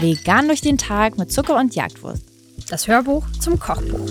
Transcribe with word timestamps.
Vegan 0.00 0.46
durch 0.46 0.60
den 0.60 0.78
Tag 0.78 1.18
mit 1.18 1.32
Zucker 1.32 1.56
und 1.56 1.74
Jagdwurst. 1.74 2.22
Das 2.68 2.86
Hörbuch 2.86 3.26
zum 3.40 3.58
Kochbuch. 3.58 4.10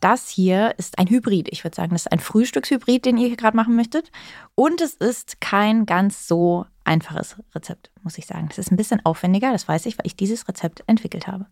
Das 0.00 0.28
hier 0.28 0.74
ist 0.78 0.98
ein 0.98 1.08
Hybrid. 1.08 1.48
Ich 1.52 1.62
würde 1.62 1.76
sagen, 1.76 1.92
das 1.92 2.02
ist 2.02 2.12
ein 2.12 2.18
Frühstückshybrid, 2.18 3.04
den 3.04 3.18
ihr 3.18 3.28
hier 3.28 3.36
gerade 3.36 3.56
machen 3.56 3.76
möchtet. 3.76 4.10
Und 4.56 4.80
es 4.80 4.94
ist 4.94 5.40
kein 5.40 5.86
ganz 5.86 6.26
so 6.26 6.66
einfaches 6.82 7.36
Rezept, 7.54 7.92
muss 8.02 8.18
ich 8.18 8.26
sagen. 8.26 8.48
Es 8.50 8.58
ist 8.58 8.72
ein 8.72 8.76
bisschen 8.76 9.04
aufwendiger, 9.04 9.52
das 9.52 9.68
weiß 9.68 9.86
ich, 9.86 9.96
weil 9.98 10.06
ich 10.06 10.16
dieses 10.16 10.48
Rezept 10.48 10.82
entwickelt 10.88 11.28
habe. 11.28 11.46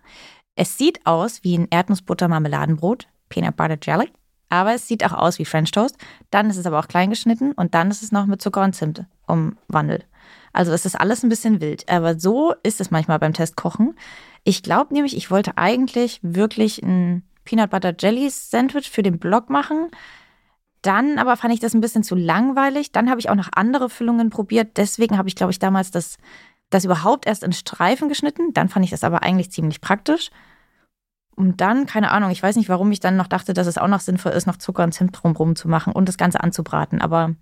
Es 0.56 0.76
sieht 0.76 1.06
aus 1.06 1.44
wie 1.44 1.56
ein 1.56 1.68
Erdnussbutter-Marmeladenbrot, 1.68 3.06
Peanut 3.28 3.56
Butter 3.56 3.78
Jelly, 3.80 4.10
aber 4.50 4.74
es 4.74 4.86
sieht 4.86 5.04
auch 5.04 5.12
aus 5.12 5.38
wie 5.38 5.44
French 5.46 5.70
Toast. 5.70 5.96
Dann 6.30 6.50
ist 6.50 6.58
es 6.58 6.66
aber 6.66 6.78
auch 6.78 6.88
klein 6.88 7.08
geschnitten 7.08 7.52
und 7.52 7.74
dann 7.74 7.90
ist 7.90 8.02
es 8.02 8.12
noch 8.12 8.26
mit 8.26 8.42
Zucker 8.42 8.62
und 8.62 8.74
Zimt 8.74 9.04
umwandelt. 9.26 10.06
Also 10.52 10.72
es 10.72 10.84
ist 10.84 11.00
alles 11.00 11.22
ein 11.22 11.28
bisschen 11.28 11.60
wild. 11.60 11.88
Aber 11.88 12.18
so 12.18 12.54
ist 12.62 12.80
es 12.80 12.90
manchmal 12.90 13.18
beim 13.18 13.32
Testkochen. 13.32 13.96
Ich 14.42 14.62
glaube 14.62 14.92
nämlich, 14.92 15.16
ich 15.16 15.30
wollte 15.30 15.56
eigentlich 15.56 16.18
wirklich 16.22 16.82
ein 16.82 17.22
Peanut 17.44 17.70
Butter 17.70 17.94
Jelly 17.98 18.28
Sandwich 18.28 18.90
für 18.90 19.02
den 19.02 19.18
Blog 19.18 19.50
machen. 19.50 19.90
Dann 20.82 21.18
aber 21.18 21.36
fand 21.36 21.54
ich 21.54 21.60
das 21.60 21.74
ein 21.74 21.80
bisschen 21.80 22.02
zu 22.02 22.16
langweilig. 22.16 22.90
Dann 22.90 23.08
habe 23.08 23.20
ich 23.20 23.30
auch 23.30 23.34
noch 23.34 23.50
andere 23.54 23.88
Füllungen 23.88 24.30
probiert. 24.30 24.76
Deswegen 24.76 25.16
habe 25.16 25.28
ich, 25.28 25.36
glaube 25.36 25.52
ich, 25.52 25.58
damals 25.60 25.92
das, 25.92 26.16
das 26.70 26.84
überhaupt 26.84 27.26
erst 27.26 27.44
in 27.44 27.52
Streifen 27.52 28.08
geschnitten. 28.08 28.52
Dann 28.52 28.68
fand 28.68 28.84
ich 28.84 28.90
das 28.90 29.04
aber 29.04 29.22
eigentlich 29.22 29.52
ziemlich 29.52 29.80
praktisch. 29.80 30.30
Und 31.40 31.62
dann, 31.62 31.86
keine 31.86 32.10
Ahnung, 32.10 32.30
ich 32.30 32.42
weiß 32.42 32.56
nicht, 32.56 32.68
warum 32.68 32.92
ich 32.92 33.00
dann 33.00 33.16
noch 33.16 33.26
dachte, 33.26 33.54
dass 33.54 33.66
es 33.66 33.78
auch 33.78 33.88
noch 33.88 34.00
sinnvoll 34.00 34.32
ist, 34.32 34.46
noch 34.46 34.58
Zucker 34.58 34.84
und 34.84 34.92
Zimt 34.92 35.18
drumherum 35.22 35.56
zu 35.56 35.68
machen 35.68 35.94
und 35.94 36.06
das 36.06 36.18
Ganze 36.18 36.42
anzubraten. 36.42 37.00
Aber 37.00 37.34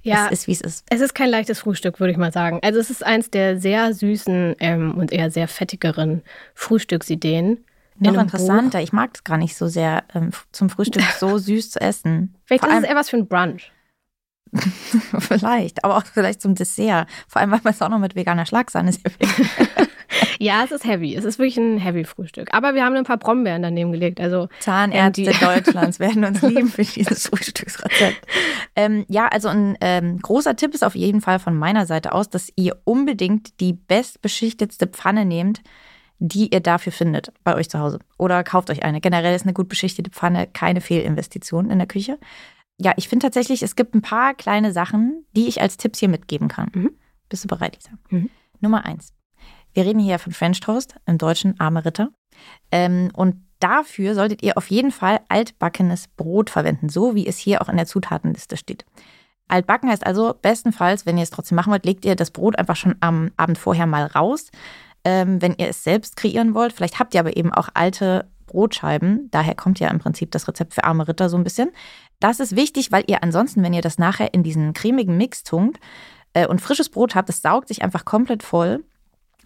ja, 0.00 0.28
es 0.30 0.32
ist, 0.32 0.46
wie 0.46 0.52
es 0.52 0.62
ist. 0.62 0.86
Es 0.88 1.02
ist 1.02 1.14
kein 1.14 1.28
leichtes 1.28 1.60
Frühstück, 1.60 2.00
würde 2.00 2.12
ich 2.12 2.16
mal 2.16 2.32
sagen. 2.32 2.60
Also 2.62 2.80
es 2.80 2.88
ist 2.88 3.04
eins 3.04 3.30
der 3.30 3.60
sehr 3.60 3.92
süßen 3.92 4.56
ähm, 4.58 4.94
und 4.96 5.12
eher 5.12 5.30
sehr 5.30 5.48
fettigeren 5.48 6.22
Frühstücksideen. 6.54 7.62
Noch 7.98 8.14
interessanter, 8.14 8.78
Buch. 8.78 8.84
ich 8.84 8.94
mag 8.94 9.10
es 9.12 9.22
gar 9.22 9.36
nicht 9.36 9.54
so 9.54 9.66
sehr, 9.66 10.04
ähm, 10.14 10.30
zum 10.50 10.70
Frühstück 10.70 11.04
so 11.18 11.36
süß 11.38 11.72
zu 11.72 11.80
essen. 11.82 12.34
Vielleicht 12.46 12.64
Vor 12.64 12.72
ist 12.72 12.84
es 12.84 12.88
eher 12.88 12.96
was 12.96 13.10
für 13.10 13.18
ein 13.18 13.28
Brunch. 13.28 13.70
vielleicht, 15.18 15.84
aber 15.84 15.98
auch 15.98 16.04
vielleicht 16.06 16.40
zum 16.40 16.54
Dessert. 16.54 17.06
Vor 17.28 17.42
allem, 17.42 17.50
weil 17.50 17.60
man 17.64 17.74
es 17.74 17.82
auch 17.82 17.90
noch 17.90 17.98
mit 17.98 18.14
veganer 18.14 18.46
Schlagsahne 18.46 18.92
serviert. 18.94 19.90
Ja, 20.38 20.64
es 20.64 20.72
ist 20.72 20.84
heavy. 20.84 21.14
Es 21.14 21.24
ist 21.24 21.38
wirklich 21.38 21.56
ein 21.56 21.78
heavy 21.78 22.04
Frühstück. 22.04 22.52
Aber 22.52 22.74
wir 22.74 22.84
haben 22.84 22.96
ein 22.96 23.04
paar 23.04 23.18
Brombeeren 23.18 23.62
daneben 23.62 23.92
gelegt. 23.92 24.20
Also 24.20 24.48
Zahnärzte 24.60 25.32
Deutschlands 25.40 25.98
werden 25.98 26.24
uns 26.24 26.42
lieben 26.42 26.68
für 26.68 26.84
dieses 26.84 27.28
Frühstücksrezept. 27.28 28.26
Ähm, 28.74 29.04
ja, 29.08 29.28
also 29.28 29.48
ein 29.48 29.76
ähm, 29.80 30.18
großer 30.20 30.56
Tipp 30.56 30.74
ist 30.74 30.84
auf 30.84 30.94
jeden 30.94 31.20
Fall 31.20 31.38
von 31.38 31.56
meiner 31.56 31.86
Seite 31.86 32.12
aus, 32.12 32.28
dass 32.28 32.52
ihr 32.56 32.76
unbedingt 32.84 33.60
die 33.60 33.72
bestbeschichtetste 33.72 34.86
Pfanne 34.86 35.24
nehmt, 35.24 35.62
die 36.18 36.52
ihr 36.52 36.60
dafür 36.60 36.92
findet 36.92 37.32
bei 37.44 37.54
euch 37.54 37.68
zu 37.68 37.78
Hause. 37.78 37.98
Oder 38.18 38.42
kauft 38.44 38.70
euch 38.70 38.82
eine. 38.82 39.00
Generell 39.00 39.34
ist 39.34 39.42
eine 39.42 39.52
gut 39.52 39.68
beschichtete 39.68 40.10
Pfanne 40.10 40.46
keine 40.46 40.80
Fehlinvestition 40.80 41.70
in 41.70 41.78
der 41.78 41.88
Küche. 41.88 42.18
Ja, 42.78 42.92
ich 42.96 43.08
finde 43.08 43.24
tatsächlich, 43.24 43.62
es 43.62 43.76
gibt 43.76 43.94
ein 43.94 44.02
paar 44.02 44.34
kleine 44.34 44.72
Sachen, 44.72 45.24
die 45.34 45.48
ich 45.48 45.60
als 45.60 45.76
Tipps 45.76 45.98
hier 45.98 46.08
mitgeben 46.08 46.48
kann. 46.48 46.70
Mhm. 46.74 46.90
Bist 47.28 47.44
du 47.44 47.48
bereit, 47.48 47.76
Lisa? 47.76 47.96
Mhm. 48.10 48.30
Nummer 48.60 48.84
eins. 48.84 49.12
Wir 49.76 49.84
reden 49.84 50.00
hier 50.00 50.18
von 50.18 50.32
French 50.32 50.60
Toast, 50.60 50.94
im 51.04 51.18
Deutschen 51.18 51.60
arme 51.60 51.84
Ritter. 51.84 52.08
Ähm, 52.72 53.10
und 53.14 53.44
dafür 53.60 54.14
solltet 54.14 54.42
ihr 54.42 54.56
auf 54.56 54.70
jeden 54.70 54.90
Fall 54.90 55.20
altbackenes 55.28 56.08
Brot 56.08 56.48
verwenden, 56.48 56.88
so 56.88 57.14
wie 57.14 57.26
es 57.26 57.36
hier 57.36 57.60
auch 57.60 57.68
in 57.68 57.76
der 57.76 57.84
Zutatenliste 57.84 58.56
steht. 58.56 58.86
Altbacken 59.48 59.90
heißt 59.90 60.06
also, 60.06 60.34
bestenfalls, 60.40 61.04
wenn 61.04 61.18
ihr 61.18 61.24
es 61.24 61.30
trotzdem 61.30 61.56
machen 61.56 61.72
wollt, 61.72 61.84
legt 61.84 62.06
ihr 62.06 62.16
das 62.16 62.30
Brot 62.30 62.58
einfach 62.58 62.74
schon 62.74 62.94
am 63.00 63.32
Abend 63.36 63.58
vorher 63.58 63.84
mal 63.84 64.06
raus. 64.06 64.50
Ähm, 65.04 65.42
wenn 65.42 65.54
ihr 65.58 65.68
es 65.68 65.84
selbst 65.84 66.16
kreieren 66.16 66.54
wollt, 66.54 66.72
vielleicht 66.72 66.98
habt 66.98 67.12
ihr 67.12 67.20
aber 67.20 67.36
eben 67.36 67.52
auch 67.52 67.68
alte 67.74 68.30
Brotscheiben. 68.46 69.28
Daher 69.30 69.54
kommt 69.54 69.78
ja 69.78 69.88
im 69.88 69.98
Prinzip 69.98 70.30
das 70.30 70.48
Rezept 70.48 70.72
für 70.72 70.84
arme 70.84 71.06
Ritter 71.06 71.28
so 71.28 71.36
ein 71.36 71.44
bisschen. 71.44 71.70
Das 72.18 72.40
ist 72.40 72.56
wichtig, 72.56 72.92
weil 72.92 73.04
ihr 73.08 73.22
ansonsten, 73.22 73.62
wenn 73.62 73.74
ihr 73.74 73.82
das 73.82 73.98
nachher 73.98 74.32
in 74.32 74.42
diesen 74.42 74.72
cremigen 74.72 75.18
Mix 75.18 75.44
tunkt 75.44 75.80
äh, 76.32 76.46
und 76.46 76.62
frisches 76.62 76.88
Brot 76.88 77.14
habt, 77.14 77.28
das 77.28 77.42
saugt 77.42 77.68
sich 77.68 77.82
einfach 77.82 78.06
komplett 78.06 78.42
voll, 78.42 78.82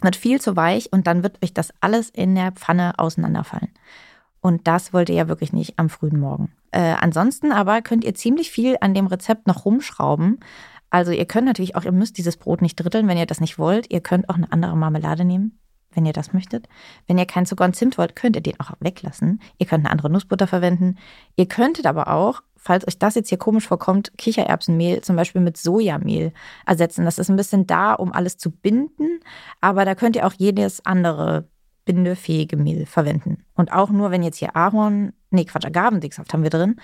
wird 0.01 0.15
viel 0.15 0.41
zu 0.41 0.55
weich 0.55 0.91
und 0.91 1.07
dann 1.07 1.23
wird 1.23 1.43
euch 1.43 1.53
das 1.53 1.73
alles 1.79 2.09
in 2.09 2.35
der 2.35 2.51
Pfanne 2.51 2.93
auseinanderfallen. 2.97 3.69
Und 4.41 4.67
das 4.67 4.93
wollt 4.93 5.09
ihr 5.09 5.15
ja 5.15 5.27
wirklich 5.27 5.53
nicht 5.53 5.77
am 5.77 5.89
frühen 5.89 6.19
Morgen. 6.19 6.51
Äh, 6.71 6.95
ansonsten 6.99 7.51
aber 7.51 7.81
könnt 7.81 8.03
ihr 8.03 8.15
ziemlich 8.15 8.49
viel 8.49 8.77
an 8.81 8.93
dem 8.93 9.07
Rezept 9.07 9.47
noch 9.47 9.65
rumschrauben. 9.65 10.39
Also 10.89 11.11
ihr 11.11 11.25
könnt 11.25 11.45
natürlich 11.45 11.75
auch, 11.75 11.85
ihr 11.85 11.91
müsst 11.91 12.17
dieses 12.17 12.37
Brot 12.37 12.61
nicht 12.61 12.75
dritteln, 12.75 13.07
wenn 13.07 13.17
ihr 13.17 13.25
das 13.25 13.39
nicht 13.39 13.59
wollt. 13.59 13.91
Ihr 13.91 14.01
könnt 14.01 14.29
auch 14.29 14.35
eine 14.35 14.51
andere 14.51 14.75
Marmelade 14.75 15.25
nehmen 15.25 15.59
wenn 15.93 16.05
ihr 16.05 16.13
das 16.13 16.33
möchtet. 16.33 16.67
Wenn 17.07 17.17
ihr 17.17 17.25
keinen 17.25 17.45
Zucker 17.45 17.65
und 17.65 17.75
Zimt 17.75 17.97
wollt, 17.97 18.15
könnt 18.15 18.35
ihr 18.35 18.41
den 18.41 18.59
auch 18.59 18.71
weglassen. 18.79 19.41
Ihr 19.57 19.65
könnt 19.65 19.85
eine 19.85 19.91
andere 19.91 20.09
Nussbutter 20.09 20.47
verwenden. 20.47 20.97
Ihr 21.35 21.47
könntet 21.47 21.85
aber 21.85 22.07
auch, 22.07 22.41
falls 22.61 22.87
euch 22.87 22.99
das 22.99 23.15
jetzt 23.15 23.29
hier 23.29 23.39
komisch 23.39 23.67
vorkommt, 23.67 24.13
Kichererbsenmehl 24.17 25.01
zum 25.01 25.15
Beispiel 25.15 25.41
mit 25.41 25.57
Sojamehl 25.57 26.31
ersetzen. 26.65 27.03
Das 27.03 27.17
ist 27.17 27.29
ein 27.29 27.35
bisschen 27.35 27.65
da, 27.67 27.93
um 27.93 28.13
alles 28.13 28.37
zu 28.37 28.51
binden, 28.51 29.19
aber 29.59 29.83
da 29.83 29.95
könnt 29.95 30.15
ihr 30.15 30.25
auch 30.27 30.33
jedes 30.37 30.85
andere 30.85 31.49
bindefähige 31.85 32.57
Mehl 32.57 32.85
verwenden. 32.85 33.43
Und 33.55 33.73
auch 33.73 33.89
nur, 33.89 34.11
wenn 34.11 34.21
jetzt 34.21 34.37
hier 34.37 34.55
Ahorn, 34.55 35.13
nee, 35.31 35.45
Quatsch, 35.45 35.65
Agavendicksaft 35.65 36.31
haben 36.31 36.43
wir 36.43 36.51
drin. 36.51 36.79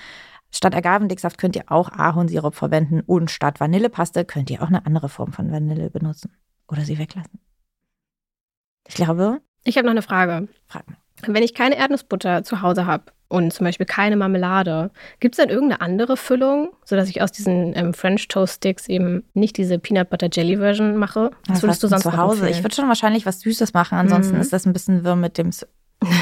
Statt 0.52 0.76
Agavendicksaft 0.76 1.38
könnt 1.38 1.56
ihr 1.56 1.66
auch 1.68 1.92
Ahornsirup 1.92 2.56
verwenden 2.56 3.02
und 3.02 3.30
statt 3.30 3.60
Vanillepaste 3.60 4.26
könnt 4.26 4.50
ihr 4.50 4.64
auch 4.64 4.68
eine 4.68 4.86
andere 4.86 5.10
Form 5.10 5.32
von 5.32 5.52
Vanille 5.52 5.92
benutzen 5.92 6.32
oder 6.68 6.82
sie 6.82 6.98
weglassen. 6.98 7.40
Ich 8.88 8.96
glaube. 8.96 9.42
Ich 9.64 9.78
habe 9.78 9.86
noch 9.86 9.92
eine 9.92 10.02
Frage. 10.02 10.48
Frag 10.66 10.90
mal. 10.90 10.98
Wenn 11.22 11.44
ich 11.44 11.54
keine 11.54 11.76
Erdnussbutter 11.76 12.44
zu 12.44 12.62
Hause 12.62 12.86
habe 12.88 13.12
und 13.30 13.54
zum 13.54 13.66
Beispiel 13.66 13.86
keine 13.86 14.16
Marmelade, 14.16 14.92
gibt 15.20 15.36
es 15.36 15.38
dann 15.38 15.50
irgendeine 15.50 15.82
andere 15.82 16.18
Füllung, 16.18 16.70
sodass 16.86 17.10
ich 17.10 17.22
aus 17.22 17.32
diesen 17.32 17.76
ähm, 17.76 17.94
French 17.94 18.28
Toast 18.28 18.56
Sticks 18.56 18.88
eben 18.88 19.24
nicht 19.34 19.58
diese 19.58 19.80
Peanut 19.80 20.10
Butter 20.10 20.30
Jelly 20.32 20.58
Version 20.58 20.98
mache? 20.98 21.32
Was, 21.48 21.58
was 21.58 21.64
würdest 21.64 21.84
du 21.84 21.88
sonst 21.88 22.04
zu 22.04 22.18
Hause? 22.18 22.50
Ich 22.50 22.64
würde 22.64 22.76
schon 22.76 22.88
wahrscheinlich 22.88 23.26
was 23.26 23.42
Süßes 23.42 23.74
machen. 23.74 23.98
Ansonsten 23.98 24.36
mhm. 24.36 24.42
ist 24.42 24.54
das 24.54 24.66
ein 24.66 24.74
bisschen 24.74 25.04
wirr 25.04 25.16
mit 25.16 25.38
dem 25.38 25.52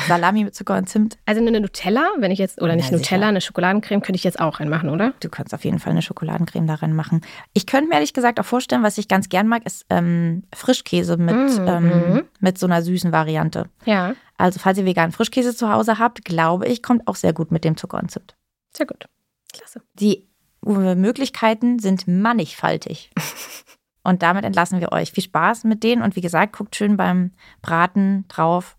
Salami 0.07 0.43
mit 0.45 0.55
Zucker 0.55 0.77
und 0.77 0.87
Zimt. 0.87 1.17
Also 1.25 1.41
eine 1.41 1.59
Nutella, 1.59 2.07
wenn 2.17 2.31
ich 2.31 2.39
jetzt, 2.39 2.61
oder 2.61 2.75
nicht 2.75 2.91
ja, 2.91 2.97
Nutella, 2.97 3.27
eine 3.27 3.41
Schokoladencreme 3.41 4.01
könnte 4.01 4.15
ich 4.15 4.23
jetzt 4.23 4.39
auch 4.39 4.59
reinmachen, 4.59 4.89
oder? 4.89 5.13
Du 5.19 5.29
könntest 5.29 5.53
auf 5.53 5.65
jeden 5.65 5.79
Fall 5.79 5.91
eine 5.91 6.01
Schokoladencreme 6.01 6.65
da 6.65 6.75
reinmachen. 6.75 7.21
Ich 7.53 7.65
könnte 7.65 7.89
mir 7.89 7.95
ehrlich 7.95 8.13
gesagt 8.13 8.39
auch 8.39 8.45
vorstellen, 8.45 8.83
was 8.83 8.97
ich 8.97 9.07
ganz 9.07 9.27
gern 9.27 9.47
mag, 9.47 9.65
ist 9.65 9.85
ähm, 9.89 10.43
Frischkäse 10.53 11.17
mit, 11.17 11.35
mhm. 11.35 11.67
ähm, 11.67 12.23
mit 12.39 12.57
so 12.57 12.67
einer 12.67 12.81
süßen 12.81 13.11
Variante. 13.11 13.65
Ja. 13.85 14.15
Also 14.37 14.59
falls 14.59 14.77
ihr 14.77 14.85
veganen 14.85 15.11
Frischkäse 15.11 15.55
zu 15.55 15.69
Hause 15.71 15.99
habt, 15.99 16.23
glaube 16.23 16.67
ich, 16.67 16.81
kommt 16.81 17.07
auch 17.07 17.15
sehr 17.15 17.33
gut 17.33 17.51
mit 17.51 17.65
dem 17.65 17.75
Zucker 17.75 17.97
und 17.97 18.11
Zimt. 18.11 18.35
Sehr 18.75 18.85
gut. 18.85 19.07
Klasse. 19.51 19.81
Die 19.93 20.27
äh, 20.65 20.95
Möglichkeiten 20.95 21.79
sind 21.79 22.07
mannigfaltig. 22.07 23.11
und 24.03 24.21
damit 24.21 24.45
entlassen 24.45 24.79
wir 24.79 24.93
euch. 24.93 25.11
Viel 25.11 25.23
Spaß 25.23 25.65
mit 25.65 25.83
denen 25.83 26.01
und 26.01 26.15
wie 26.15 26.21
gesagt, 26.21 26.55
guckt 26.55 26.77
schön 26.77 26.95
beim 26.95 27.31
Braten 27.61 28.25
drauf 28.29 28.77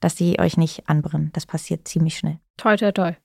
dass 0.00 0.16
sie 0.16 0.38
euch 0.38 0.56
nicht 0.56 0.88
anbrennen. 0.88 1.30
Das 1.32 1.46
passiert 1.46 1.86
ziemlich 1.86 2.16
schnell. 2.18 2.38
Toi, 2.56 2.76
toi, 2.76 2.92
toi. 2.92 3.16